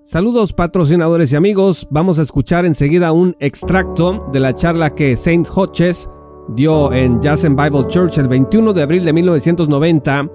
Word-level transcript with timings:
Saludos 0.00 0.52
patrocinadores 0.52 1.32
y 1.32 1.36
amigos, 1.36 1.88
vamos 1.90 2.20
a 2.20 2.22
escuchar 2.22 2.64
enseguida 2.64 3.10
un 3.10 3.36
extracto 3.40 4.30
de 4.32 4.38
la 4.38 4.54
charla 4.54 4.90
que 4.90 5.16
Saint 5.16 5.48
Hodges 5.52 6.08
dio 6.48 6.92
en 6.92 7.20
and 7.26 7.60
Bible 7.60 7.84
Church 7.88 8.16
el 8.18 8.28
21 8.28 8.72
de 8.74 8.82
abril 8.82 9.04
de 9.04 9.12
1990, 9.12 10.30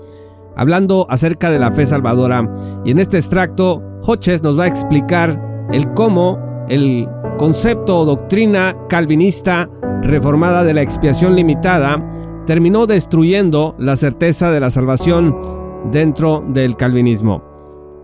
hablando 0.57 1.07
acerca 1.09 1.49
de 1.49 1.59
la 1.59 1.71
fe 1.71 1.85
salvadora. 1.85 2.43
Y 2.83 2.91
en 2.91 2.99
este 2.99 3.17
extracto, 3.17 3.81
Hodges 4.01 4.43
nos 4.43 4.59
va 4.59 4.65
a 4.65 4.67
explicar 4.67 5.67
el 5.71 5.93
cómo 5.93 6.65
el 6.67 7.07
concepto 7.37 7.99
o 7.99 8.05
doctrina 8.05 8.75
calvinista 8.89 9.69
reformada 10.01 10.65
de 10.65 10.73
la 10.73 10.81
expiación 10.81 11.37
limitada 11.37 12.01
terminó 12.45 12.85
destruyendo 12.85 13.75
la 13.79 13.95
certeza 13.95 14.51
de 14.51 14.59
la 14.59 14.69
salvación 14.69 15.37
dentro 15.89 16.43
del 16.45 16.75
calvinismo. 16.75 17.53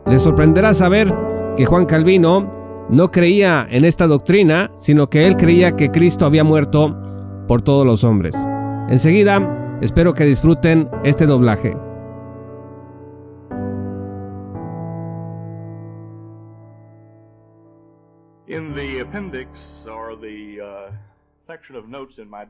Les 0.10 0.23
sorprenderá 0.23 0.73
saber 0.73 1.14
que 1.60 1.66
Juan 1.66 1.86
Calvino 1.86 2.50
no 2.89 3.12
creía 3.12 3.68
en 3.70 3.84
esta 3.84 4.08
doctrina, 4.08 4.72
sino 4.77 5.09
que 5.09 5.27
él 5.27 5.36
creía 5.36 5.76
que 5.76 5.91
Cristo 5.91 6.26
había 6.26 6.45
muerto 6.45 6.98
por 7.49 7.62
todos 7.62 7.85
los 7.85 8.05
hombres. 8.05 8.34
Enseguida, 8.88 9.77
espero 9.82 10.13
que 10.13 10.23
disfruten 10.23 10.90
este 11.04 11.26
doblaje. 11.26 11.76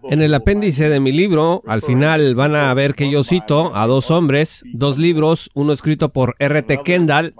En 0.10 0.22
el 0.22 0.34
apéndice 0.34 0.90
de 0.90 1.00
mi 1.00 1.12
libro, 1.12 1.64
al 1.68 1.82
final 1.82 2.36
van 2.36 2.56
a 2.56 2.74
ver 2.74 2.94
que 2.94 3.10
yo 3.10 3.24
cito 3.24 3.76
a 3.76 3.88
dos 3.88 4.12
hombres, 4.12 4.64
dos 4.74 4.98
libros, 4.98 5.52
uno 5.54 5.74
escrito 5.74 6.10
por 6.10 6.36
R.T. 6.40 6.82
Kendall 6.84 7.34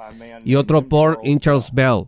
y 0.46 0.56
otro 0.56 0.88
por 0.88 1.20
Charles 1.40 1.72
Bell. 1.74 2.06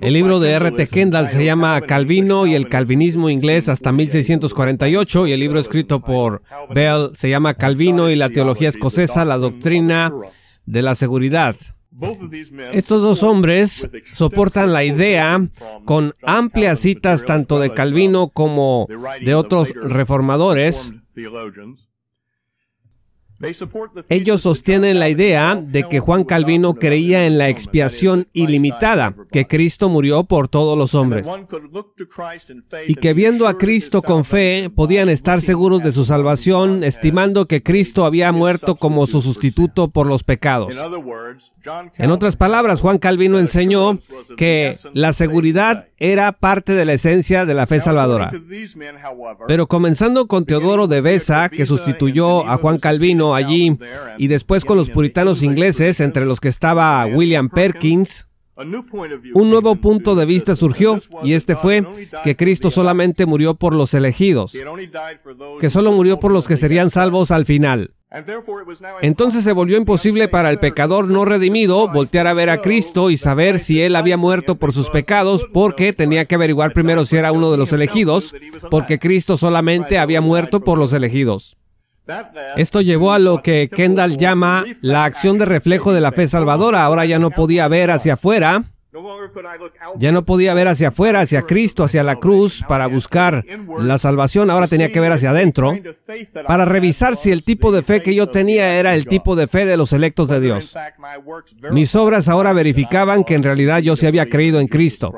El 0.00 0.14
libro 0.14 0.40
de 0.40 0.50
R.T. 0.52 0.88
Kendall 0.88 1.28
se 1.28 1.44
llama 1.44 1.80
Calvino 1.80 2.46
y 2.46 2.54
el 2.54 2.68
calvinismo 2.68 3.30
inglés 3.30 3.68
hasta 3.68 3.92
1648 3.92 5.26
y 5.28 5.32
el 5.32 5.40
libro 5.40 5.60
escrito 5.60 6.00
por 6.00 6.42
Bell 6.74 7.10
se 7.14 7.30
llama 7.30 7.54
Calvino 7.54 8.10
y 8.10 8.16
la 8.16 8.28
teología 8.28 8.68
escocesa, 8.68 9.24
la 9.24 9.38
doctrina 9.38 10.12
de 10.64 10.82
la 10.82 10.94
seguridad. 10.94 11.54
Estos 12.72 13.02
dos 13.02 13.22
hombres 13.22 13.88
soportan 14.04 14.72
la 14.72 14.84
idea 14.84 15.40
con 15.84 16.14
amplias 16.22 16.80
citas 16.80 17.24
tanto 17.24 17.58
de 17.58 17.72
Calvino 17.72 18.28
como 18.28 18.86
de 19.22 19.34
otros 19.34 19.72
reformadores 19.74 20.92
ellos 24.08 24.40
sostienen 24.40 24.98
la 24.98 25.08
idea 25.08 25.56
de 25.56 25.84
que 25.88 26.00
Juan 26.00 26.24
Calvino 26.24 26.74
creía 26.74 27.26
en 27.26 27.36
la 27.38 27.48
expiación 27.48 28.28
ilimitada, 28.32 29.14
que 29.30 29.46
Cristo 29.46 29.88
murió 29.88 30.24
por 30.24 30.48
todos 30.48 30.78
los 30.78 30.94
hombres, 30.94 31.28
y 32.86 32.94
que 32.94 33.14
viendo 33.14 33.46
a 33.46 33.58
Cristo 33.58 34.02
con 34.02 34.24
fe 34.24 34.70
podían 34.74 35.08
estar 35.08 35.40
seguros 35.40 35.82
de 35.82 35.92
su 35.92 36.04
salvación, 36.04 36.82
estimando 36.82 37.46
que 37.46 37.62
Cristo 37.62 38.04
había 38.04 38.32
muerto 38.32 38.76
como 38.76 39.06
su 39.06 39.20
sustituto 39.20 39.88
por 39.88 40.06
los 40.06 40.22
pecados. 40.24 40.74
En 41.98 42.10
otras 42.10 42.36
palabras, 42.36 42.80
Juan 42.80 42.98
Calvino 42.98 43.38
enseñó 43.38 43.98
que 44.36 44.78
la 44.92 45.12
seguridad 45.12 45.88
era 45.98 46.32
parte 46.32 46.72
de 46.72 46.84
la 46.84 46.92
esencia 46.92 47.44
de 47.44 47.54
la 47.54 47.66
fe 47.66 47.80
salvadora. 47.80 48.30
Pero 49.48 49.66
comenzando 49.66 50.26
con 50.26 50.44
Teodoro 50.44 50.86
de 50.86 51.00
Besa, 51.00 51.48
que 51.48 51.66
sustituyó 51.66 52.46
a 52.46 52.56
Juan 52.56 52.78
Calvino 52.78 53.25
allí, 53.34 53.78
y 54.18 54.28
después 54.28 54.64
con 54.64 54.76
los 54.76 54.90
puritanos 54.90 55.42
ingleses, 55.42 56.00
entre 56.00 56.24
los 56.24 56.40
que 56.40 56.48
estaba 56.48 57.04
William 57.06 57.48
Perkins, 57.48 58.28
un 59.34 59.50
nuevo 59.50 59.76
punto 59.76 60.14
de 60.14 60.24
vista 60.24 60.54
surgió 60.54 60.98
y 61.22 61.34
este 61.34 61.56
fue 61.56 61.86
que 62.24 62.36
Cristo 62.36 62.70
solamente 62.70 63.26
murió 63.26 63.54
por 63.54 63.74
los 63.74 63.92
elegidos, 63.92 64.56
que 65.60 65.68
solo 65.68 65.92
murió 65.92 66.18
por 66.18 66.32
los 66.32 66.48
que 66.48 66.56
serían 66.56 66.88
salvos 66.88 67.30
al 67.30 67.44
final. 67.44 67.92
Entonces 69.02 69.44
se 69.44 69.52
volvió 69.52 69.76
imposible 69.76 70.28
para 70.28 70.50
el 70.50 70.58
pecador 70.58 71.08
no 71.08 71.24
redimido 71.24 71.88
voltear 71.88 72.26
a 72.28 72.32
ver 72.32 72.48
a 72.48 72.62
Cristo 72.62 73.10
y 73.10 73.16
saber 73.16 73.58
si 73.58 73.82
él 73.82 73.94
había 73.94 74.16
muerto 74.16 74.56
por 74.56 74.72
sus 74.72 74.88
pecados 74.88 75.46
porque 75.52 75.92
tenía 75.92 76.24
que 76.24 76.36
averiguar 76.36 76.72
primero 76.72 77.04
si 77.04 77.16
era 77.16 77.32
uno 77.32 77.50
de 77.50 77.58
los 77.58 77.72
elegidos, 77.72 78.34
porque 78.70 78.98
Cristo 78.98 79.36
solamente 79.36 79.98
había 79.98 80.20
muerto 80.22 80.60
por 80.60 80.78
los 80.78 80.94
elegidos. 80.94 81.58
Esto 82.56 82.80
llevó 82.80 83.12
a 83.12 83.18
lo 83.18 83.42
que 83.42 83.68
Kendall 83.68 84.16
llama 84.16 84.64
la 84.80 85.04
acción 85.04 85.38
de 85.38 85.44
reflejo 85.44 85.92
de 85.92 86.00
la 86.00 86.12
fe 86.12 86.26
salvadora. 86.26 86.84
Ahora 86.84 87.04
ya 87.04 87.18
no 87.18 87.30
podía 87.30 87.68
ver 87.68 87.90
hacia 87.90 88.14
afuera, 88.14 88.62
ya 89.96 90.12
no 90.12 90.24
podía 90.24 90.54
ver 90.54 90.68
hacia 90.68 90.88
afuera, 90.88 91.20
hacia 91.20 91.42
Cristo, 91.42 91.84
hacia 91.84 92.02
la 92.02 92.16
cruz, 92.16 92.64
para 92.66 92.86
buscar 92.86 93.44
la 93.78 93.98
salvación. 93.98 94.50
Ahora 94.50 94.68
tenía 94.68 94.90
que 94.90 95.00
ver 95.00 95.12
hacia 95.12 95.30
adentro, 95.30 95.76
para 96.46 96.64
revisar 96.64 97.16
si 97.16 97.30
el 97.30 97.42
tipo 97.42 97.72
de 97.72 97.82
fe 97.82 98.02
que 98.02 98.14
yo 98.14 98.28
tenía 98.28 98.78
era 98.78 98.94
el 98.94 99.06
tipo 99.06 99.36
de 99.36 99.46
fe 99.48 99.66
de 99.66 99.76
los 99.76 99.92
electos 99.92 100.28
de 100.28 100.40
Dios. 100.40 100.76
Mis 101.70 101.94
obras 101.94 102.28
ahora 102.28 102.52
verificaban 102.52 103.24
que 103.24 103.34
en 103.34 103.42
realidad 103.42 103.80
yo 103.80 103.96
sí 103.96 104.06
había 104.06 104.26
creído 104.26 104.60
en 104.60 104.68
Cristo. 104.68 105.12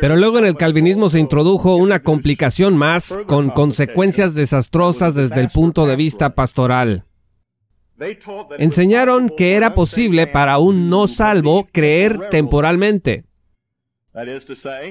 Pero 0.00 0.16
luego 0.16 0.38
en 0.38 0.46
el 0.46 0.56
calvinismo 0.56 1.08
se 1.08 1.20
introdujo 1.20 1.76
una 1.76 2.02
complicación 2.02 2.76
más 2.76 3.18
con 3.26 3.50
consecuencias 3.50 4.34
desastrosas 4.34 5.14
desde 5.14 5.40
el 5.40 5.50
punto 5.50 5.86
de 5.86 5.96
vista 5.96 6.34
pastoral. 6.34 7.04
Enseñaron 8.58 9.28
que 9.28 9.54
era 9.54 9.74
posible 9.74 10.26
para 10.26 10.58
un 10.58 10.88
no 10.88 11.06
salvo 11.06 11.68
creer 11.72 12.30
temporalmente. 12.30 13.24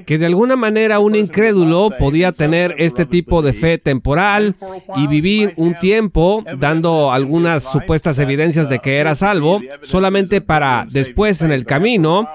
Que 0.05 0.17
de 0.17 0.25
alguna 0.25 0.57
manera 0.57 0.99
un 0.99 1.15
incrédulo 1.15 1.91
podía 1.97 2.33
tener 2.33 2.75
este 2.77 3.05
tipo 3.05 3.41
de 3.41 3.53
fe 3.53 3.77
temporal 3.77 4.57
y 4.97 5.07
vivir 5.07 5.53
un 5.55 5.75
tiempo 5.75 6.43
dando 6.57 7.13
algunas 7.13 7.71
supuestas 7.71 8.19
evidencias 8.19 8.69
de 8.69 8.79
que 8.79 8.97
era 8.97 9.15
salvo, 9.15 9.61
solamente 9.81 10.41
para 10.41 10.85
después 10.89 11.41
en 11.41 11.53
el 11.53 11.65
camino 11.65 12.27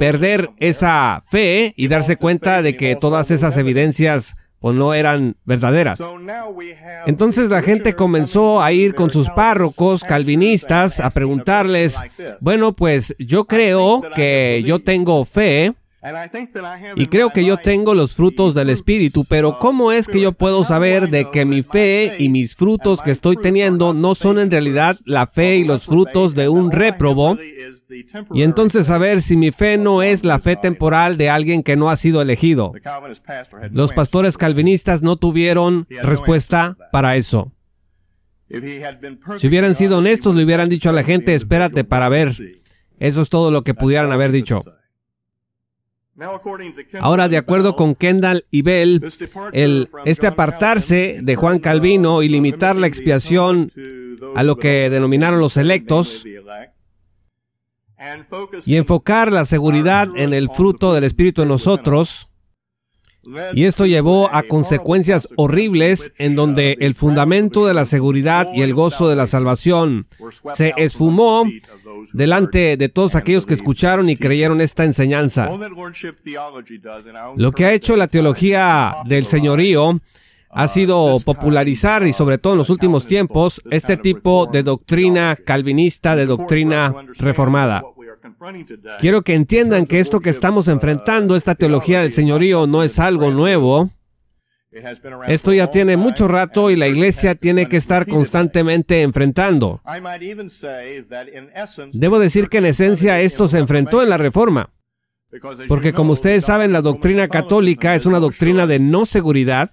perder 0.00 0.48
esa 0.56 1.22
fe 1.28 1.74
y 1.76 1.88
darse 1.88 2.16
cuenta 2.16 2.62
de 2.62 2.74
que 2.74 2.96
todas 2.96 3.30
esas 3.30 3.58
evidencias 3.58 4.34
pues, 4.58 4.74
no 4.74 4.94
eran 4.94 5.36
verdaderas. 5.44 6.02
Entonces 7.04 7.50
la 7.50 7.60
gente 7.60 7.94
comenzó 7.94 8.62
a 8.62 8.72
ir 8.72 8.94
con 8.94 9.10
sus 9.10 9.28
párrocos 9.28 10.02
calvinistas 10.02 11.00
a 11.00 11.10
preguntarles, 11.10 11.98
bueno, 12.40 12.72
pues 12.72 13.14
yo 13.18 13.44
creo 13.44 14.00
que 14.14 14.62
yo 14.64 14.82
tengo 14.82 15.22
fe, 15.26 15.74
y 16.96 17.06
creo 17.06 17.28
que 17.28 17.44
yo 17.44 17.58
tengo 17.58 17.94
los 17.94 18.14
frutos 18.14 18.54
del 18.54 18.70
Espíritu, 18.70 19.26
pero 19.26 19.58
¿cómo 19.58 19.92
es 19.92 20.08
que 20.08 20.18
yo 20.18 20.32
puedo 20.32 20.64
saber 20.64 21.10
de 21.10 21.30
que 21.30 21.44
mi 21.44 21.62
fe 21.62 22.16
y 22.18 22.30
mis 22.30 22.56
frutos 22.56 23.02
que 23.02 23.10
estoy 23.10 23.36
teniendo 23.36 23.92
no 23.92 24.14
son 24.14 24.38
en 24.38 24.50
realidad 24.50 24.98
la 25.04 25.26
fe 25.26 25.56
y 25.56 25.64
los 25.64 25.84
frutos 25.84 26.34
de 26.34 26.48
un 26.48 26.72
réprobo? 26.72 27.36
Y 28.32 28.42
entonces 28.42 28.86
saber 28.86 29.22
si 29.22 29.36
mi 29.36 29.50
fe 29.50 29.78
no 29.78 30.02
es 30.02 30.24
la 30.24 30.38
fe 30.38 30.56
temporal 30.56 31.16
de 31.16 31.30
alguien 31.30 31.62
que 31.62 31.76
no 31.76 31.90
ha 31.90 31.96
sido 31.96 32.22
elegido. 32.22 32.72
Los 33.70 33.92
pastores 33.92 34.36
calvinistas 34.36 35.02
no 35.02 35.16
tuvieron 35.16 35.86
respuesta 36.02 36.76
para 36.92 37.16
eso. 37.16 37.52
Si 39.36 39.48
hubieran 39.48 39.74
sido 39.74 39.98
honestos, 39.98 40.34
le 40.34 40.44
hubieran 40.44 40.68
dicho 40.68 40.90
a 40.90 40.92
la 40.92 41.04
gente, 41.04 41.34
espérate 41.34 41.84
para 41.84 42.08
ver. 42.08 42.34
Eso 42.98 43.22
es 43.22 43.30
todo 43.30 43.50
lo 43.50 43.62
que 43.62 43.74
pudieran 43.74 44.12
haber 44.12 44.32
dicho. 44.32 44.64
Ahora, 47.00 47.28
de 47.28 47.38
acuerdo 47.38 47.76
con 47.76 47.94
Kendall 47.94 48.44
y 48.50 48.62
Bell, 48.62 49.00
el, 49.52 49.88
este 50.04 50.26
apartarse 50.26 51.20
de 51.22 51.36
Juan 51.36 51.60
Calvino 51.60 52.22
y 52.22 52.28
limitar 52.28 52.76
la 52.76 52.86
expiación 52.86 53.72
a 54.34 54.42
lo 54.42 54.56
que 54.56 54.90
denominaron 54.90 55.40
los 55.40 55.56
electos 55.56 56.26
y 58.64 58.76
enfocar 58.76 59.32
la 59.32 59.44
seguridad 59.44 60.08
en 60.16 60.32
el 60.32 60.48
fruto 60.48 60.94
del 60.94 61.04
Espíritu 61.04 61.42
en 61.42 61.48
nosotros, 61.48 62.30
y 63.52 63.64
esto 63.64 63.84
llevó 63.84 64.32
a 64.34 64.42
consecuencias 64.42 65.28
horribles 65.36 66.14
en 66.16 66.34
donde 66.34 66.78
el 66.80 66.94
fundamento 66.94 67.66
de 67.66 67.74
la 67.74 67.84
seguridad 67.84 68.48
y 68.54 68.62
el 68.62 68.72
gozo 68.72 69.08
de 69.08 69.16
la 69.16 69.26
salvación 69.26 70.06
se 70.50 70.72
esfumó 70.78 71.44
delante 72.12 72.76
de 72.78 72.88
todos 72.88 73.14
aquellos 73.14 73.44
que 73.44 73.54
escucharon 73.54 74.08
y 74.08 74.16
creyeron 74.16 74.60
esta 74.60 74.84
enseñanza. 74.84 75.50
Lo 77.36 77.52
que 77.52 77.66
ha 77.66 77.72
hecho 77.72 77.96
la 77.96 78.08
teología 78.08 78.96
del 79.04 79.26
señorío 79.26 80.00
ha 80.48 80.66
sido 80.66 81.20
popularizar 81.20 82.06
y 82.06 82.12
sobre 82.12 82.38
todo 82.38 82.54
en 82.54 82.58
los 82.58 82.70
últimos 82.70 83.06
tiempos 83.06 83.62
este 83.70 83.96
tipo 83.96 84.46
de 84.46 84.62
doctrina 84.62 85.36
calvinista, 85.36 86.16
de 86.16 86.26
doctrina 86.26 86.92
reformada. 87.18 87.82
Quiero 88.98 89.22
que 89.22 89.34
entiendan 89.34 89.86
que 89.86 90.00
esto 90.00 90.20
que 90.20 90.30
estamos 90.30 90.68
enfrentando, 90.68 91.36
esta 91.36 91.54
teología 91.54 92.00
del 92.00 92.10
señorío, 92.10 92.66
no 92.66 92.82
es 92.82 92.98
algo 92.98 93.30
nuevo. 93.30 93.90
Esto 95.26 95.52
ya 95.52 95.68
tiene 95.68 95.96
mucho 95.96 96.28
rato 96.28 96.70
y 96.70 96.76
la 96.76 96.86
iglesia 96.86 97.34
tiene 97.34 97.66
que 97.66 97.76
estar 97.76 98.06
constantemente 98.06 99.02
enfrentando. 99.02 99.80
Debo 101.92 102.18
decir 102.18 102.48
que 102.48 102.58
en 102.58 102.66
esencia 102.66 103.20
esto 103.20 103.48
se 103.48 103.58
enfrentó 103.58 104.02
en 104.02 104.10
la 104.10 104.16
Reforma. 104.16 104.70
Porque 105.68 105.92
como 105.92 106.12
ustedes 106.12 106.44
saben, 106.44 106.72
la 106.72 106.82
doctrina 106.82 107.28
católica 107.28 107.94
es 107.94 108.06
una 108.06 108.18
doctrina 108.18 108.66
de 108.66 108.78
no 108.78 109.06
seguridad, 109.06 109.70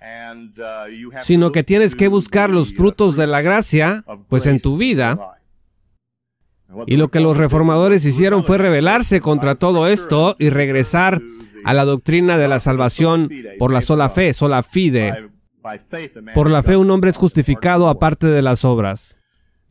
sino 1.20 1.52
que 1.52 1.64
tienes 1.64 1.96
que 1.96 2.08
buscar 2.08 2.50
los 2.50 2.74
frutos 2.74 3.16
de 3.16 3.28
la 3.28 3.42
gracia, 3.42 4.04
pues 4.30 4.46
en 4.48 4.60
tu 4.60 4.78
vida. 4.78 5.37
Y 6.86 6.98
lo 6.98 7.10
que 7.10 7.20
los 7.20 7.38
reformadores 7.38 8.06
hicieron 8.06 8.44
fue 8.44 8.58
rebelarse 8.58 9.22
contra 9.22 9.56
todo 9.56 9.88
esto 9.88 10.36
y 10.40 10.50
regresar 10.50 11.22
a 11.64 11.74
la 11.74 11.86
doctrina 11.86 12.38
de 12.38 12.48
la 12.48 12.60
salvación 12.60 13.30
por 13.58 13.72
la 13.72 13.82
sola 13.82 14.10
fe, 14.10 14.34
sola 14.34 14.64
fide. 14.64 15.30
Por 16.34 16.50
la 16.50 16.64
fe 16.64 16.78
un 16.78 16.90
hombre 16.92 17.10
es 17.10 17.18
justificado 17.18 17.90
aparte 17.90 18.28
de 18.28 18.42
las 18.42 18.64
obras. 18.66 19.18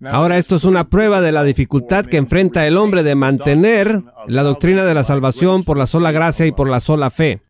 Ahora 0.05 0.37
esto 0.37 0.57
es 0.57 0.65
una 0.65 0.91
prueba 0.91 1.23
de 1.23 1.33
la 1.33 1.43
dificultad 1.43 2.05
que 2.05 2.19
enfrenta 2.19 2.67
el 2.67 2.77
hombre 2.77 3.03
de 3.03 3.15
mantener 3.15 4.03
la 4.27 4.43
doctrina 4.43 4.85
de 4.85 4.93
la 4.93 5.05
salvación 5.05 5.65
por 5.65 5.79
la 5.79 5.87
sola 5.87 6.13
gracia 6.13 6.45
y 6.45 6.53
por 6.53 6.69
la 6.69 6.81
sola 6.81 7.09
fe. 7.09 7.41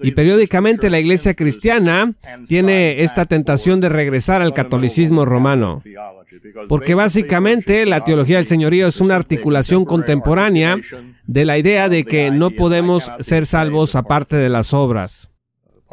Y 0.00 0.12
periódicamente 0.12 0.88
la 0.88 1.00
iglesia 1.00 1.34
cristiana 1.34 2.12
tiene 2.46 3.02
esta 3.02 3.26
tentación 3.26 3.80
de 3.80 3.88
regresar 3.88 4.40
al 4.40 4.54
catolicismo 4.54 5.24
romano. 5.24 5.82
Porque 6.68 6.94
básicamente 6.94 7.86
la 7.86 8.04
teología 8.04 8.36
del 8.36 8.46
señorío 8.46 8.86
es 8.86 9.00
una 9.00 9.16
articulación 9.16 9.84
contemporánea 9.84 10.76
de 11.26 11.44
la 11.44 11.58
idea 11.58 11.88
de 11.88 12.04
que 12.04 12.30
no 12.30 12.50
podemos 12.50 13.10
ser 13.20 13.46
salvos 13.46 13.94
aparte 13.94 14.36
de 14.36 14.48
las 14.48 14.74
obras. 14.74 15.30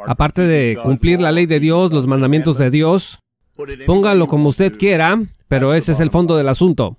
Aparte 0.06 0.42
de 0.42 0.78
cumplir 0.84 1.22
la 1.22 1.32
ley 1.32 1.46
de 1.46 1.60
Dios, 1.60 1.94
los 1.94 2.08
mandamientos 2.08 2.58
de 2.58 2.70
Dios, 2.70 3.20
póngalo 3.86 4.28
como 4.28 4.50
usted 4.50 4.74
quiera, 4.78 5.18
pero 5.48 5.74
ese 5.74 5.94
es 5.94 6.00
el 6.00 6.12
fondo 6.12 6.36
del 6.36 6.50
asunto. 6.50 6.98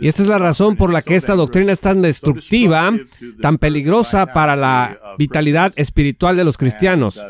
Y 0.00 0.08
esta 0.08 0.22
es 0.22 0.28
la 0.28 0.38
razón 0.38 0.76
por 0.76 0.92
la 0.92 1.02
que 1.02 1.14
esta 1.14 1.36
doctrina 1.36 1.72
es 1.72 1.80
tan 1.80 2.02
destructiva, 2.02 2.92
tan 3.40 3.58
peligrosa 3.58 4.26
para 4.26 4.56
la 4.56 4.98
vitalidad 5.18 5.72
espiritual 5.76 6.36
de 6.36 6.44
los 6.44 6.58
cristianos 6.58 7.24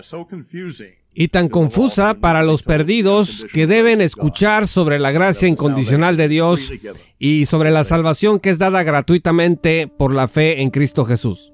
y 1.15 1.29
tan 1.29 1.49
confusa 1.49 2.15
para 2.15 2.43
los 2.43 2.63
perdidos 2.63 3.47
que 3.53 3.67
deben 3.67 4.01
escuchar 4.01 4.67
sobre 4.67 4.99
la 4.99 5.11
gracia 5.11 5.49
incondicional 5.49 6.17
de 6.17 6.29
Dios 6.29 6.73
y 7.19 7.47
sobre 7.47 7.71
la 7.71 7.85
salvación 7.85 8.41
que 8.41 8.51
es 8.51 8.59
dada 8.59 8.83
gratuitamente 8.83 9.89
por 9.89 10.15
la 10.15 10.29
fe 10.29 10.63
en 10.63 10.71
Cristo 10.71 11.05
Jesús. 11.05 11.53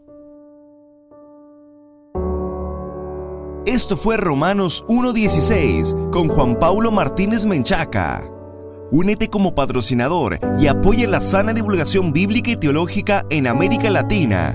Esto 3.67 3.97
fue 3.97 4.17
Romanos 4.17 4.85
1.16 4.89 6.11
con 6.11 6.29
Juan 6.29 6.59
Paulo 6.59 6.93
Martínez 6.93 7.47
Menchaca. 7.47 8.31
Únete 8.93 9.29
como 9.29 9.57
patrocinador 9.57 10.39
y 10.61 10.69
apoya 10.69 11.09
la 11.09 11.21
sana 11.21 11.53
divulgación 11.53 12.13
bíblica 12.13 12.53
y 12.53 12.57
teológica 12.57 13.27
en 13.29 13.49
América 13.49 13.91
Latina. 13.91 14.55